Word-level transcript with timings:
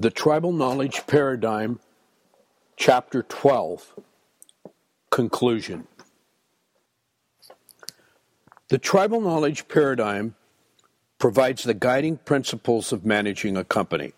The 0.00 0.08
Tribal 0.08 0.52
Knowledge 0.52 1.06
Paradigm, 1.06 1.78
Chapter 2.78 3.22
12 3.22 4.00
Conclusion. 5.10 5.86
The 8.68 8.78
Tribal 8.78 9.20
Knowledge 9.20 9.68
Paradigm 9.68 10.36
provides 11.18 11.64
the 11.64 11.74
guiding 11.74 12.16
principles 12.16 12.94
of 12.94 13.04
managing 13.04 13.58
a 13.58 13.64
company. 13.64 14.14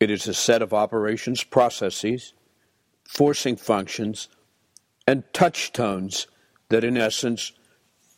It 0.00 0.10
is 0.10 0.26
a 0.26 0.34
set 0.34 0.60
of 0.60 0.74
operations 0.74 1.44
processes, 1.44 2.34
forcing 3.04 3.54
functions, 3.54 4.28
and 5.06 5.22
touchstones 5.32 6.26
that, 6.68 6.82
in 6.82 6.96
essence, 6.96 7.52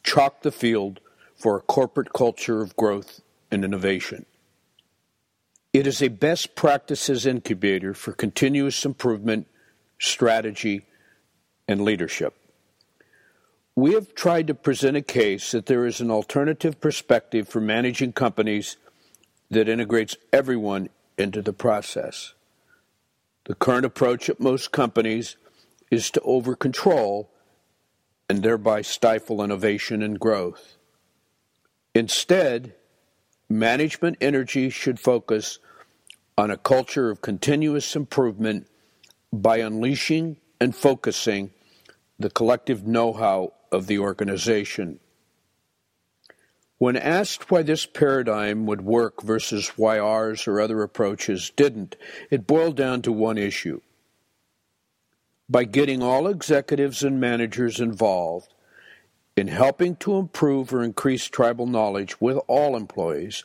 chalk 0.02 0.40
the 0.40 0.50
field 0.50 1.00
for 1.36 1.58
a 1.58 1.60
corporate 1.60 2.14
culture 2.14 2.62
of 2.62 2.74
growth 2.76 3.20
and 3.50 3.62
innovation. 3.62 4.24
It 5.72 5.86
is 5.86 6.02
a 6.02 6.08
best 6.08 6.56
practices 6.56 7.26
incubator 7.26 7.94
for 7.94 8.12
continuous 8.12 8.84
improvement, 8.84 9.46
strategy, 10.00 10.86
and 11.68 11.82
leadership. 11.84 12.34
We 13.76 13.92
have 13.94 14.14
tried 14.14 14.48
to 14.48 14.54
present 14.54 14.96
a 14.96 15.02
case 15.02 15.52
that 15.52 15.66
there 15.66 15.86
is 15.86 16.00
an 16.00 16.10
alternative 16.10 16.80
perspective 16.80 17.48
for 17.48 17.60
managing 17.60 18.12
companies 18.12 18.76
that 19.50 19.68
integrates 19.68 20.16
everyone 20.32 20.88
into 21.16 21.40
the 21.40 21.52
process. 21.52 22.34
The 23.44 23.54
current 23.54 23.86
approach 23.86 24.28
at 24.28 24.40
most 24.40 24.72
companies 24.72 25.36
is 25.90 26.10
to 26.12 26.20
over 26.22 26.56
control 26.56 27.30
and 28.28 28.42
thereby 28.42 28.82
stifle 28.82 29.42
innovation 29.42 30.02
and 30.02 30.18
growth. 30.18 30.76
Instead, 31.94 32.74
management 33.50 34.16
energy 34.20 34.70
should 34.70 35.00
focus 35.00 35.58
on 36.38 36.50
a 36.50 36.56
culture 36.56 37.10
of 37.10 37.20
continuous 37.20 37.94
improvement 37.96 38.66
by 39.32 39.58
unleashing 39.58 40.36
and 40.60 40.74
focusing 40.74 41.50
the 42.18 42.30
collective 42.30 42.86
know 42.86 43.12
how 43.12 43.52
of 43.72 43.86
the 43.86 43.98
organization. 43.98 45.00
When 46.78 46.96
asked 46.96 47.50
why 47.50 47.62
this 47.62 47.84
paradigm 47.84 48.64
would 48.66 48.80
work 48.80 49.22
versus 49.22 49.68
why 49.76 49.98
ours 49.98 50.46
or 50.46 50.60
other 50.60 50.82
approaches 50.82 51.50
didn't, 51.54 51.96
it 52.30 52.46
boiled 52.46 52.76
down 52.76 53.02
to 53.02 53.12
one 53.12 53.36
issue. 53.36 53.80
By 55.48 55.64
getting 55.64 56.02
all 56.02 56.26
executives 56.28 57.02
and 57.02 57.20
managers 57.20 57.80
involved 57.80 58.54
in 59.36 59.48
helping 59.48 59.96
to 59.96 60.16
improve 60.16 60.72
or 60.72 60.82
increase 60.82 61.26
tribal 61.26 61.66
knowledge 61.66 62.20
with 62.20 62.38
all 62.46 62.76
employees, 62.76 63.44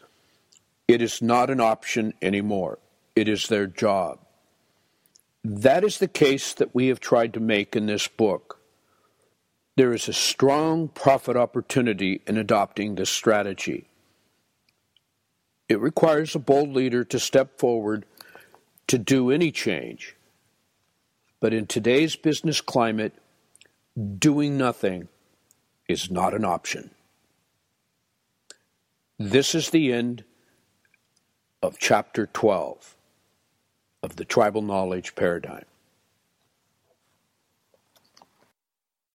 it 0.88 1.02
is 1.02 1.22
not 1.22 1.50
an 1.50 1.60
option 1.60 2.14
anymore. 2.22 2.80
It 3.16 3.28
is 3.28 3.48
their 3.48 3.68
job. 3.68 4.20
That 5.44 5.84
is 5.84 6.00
the 6.00 6.08
case 6.08 6.54
that 6.56 6.74
we 6.74 6.88
have 6.88 7.00
tried 7.00 7.34
to 7.36 7.40
make 7.40 7.76
in 7.76 7.86
this 7.86 8.08
book. 8.08 8.60
There 9.78 9.94
is 9.94 10.08
a 10.08 10.14
strong 10.14 10.88
profit 10.88 11.36
opportunity 11.36 12.22
in 12.26 12.38
adopting 12.38 12.96
this 12.96 13.10
strategy. 13.10 13.88
It 15.68 15.80
requires 15.80 16.36
a 16.36 16.40
bold 16.40 16.70
leader 16.70 17.04
to 17.06 17.20
step 17.20 17.60
forward 17.60 18.06
to 18.88 18.98
do 18.98 19.32
any 19.32 19.52
change. 19.52 20.16
But 21.40 21.54
in 21.54 21.68
today's 21.68 22.16
business 22.16 22.62
climate, 22.62 23.14
doing 24.18 24.58
nothing 24.58 25.10
is 25.88 26.10
not 26.10 26.34
an 26.34 26.46
option. 26.46 26.92
This 29.18 29.56
is 29.56 29.70
the 29.70 29.94
end 29.94 30.24
of 31.62 31.78
chapter 31.80 32.28
12 32.28 32.96
of 34.04 34.16
the 34.18 34.26
tribal 34.26 34.62
knowledge 34.62 35.16
paradigm. 35.16 35.66